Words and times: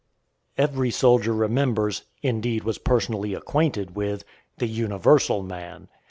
Every 0.57 0.89
soldier 0.89 1.31
remembers 1.31 2.05
indeed, 2.23 2.63
was 2.63 2.79
personally 2.79 3.35
acquainted 3.35 3.95
with 3.95 4.25
the 4.57 4.65
Universal 4.65 5.43
man. 5.43 5.89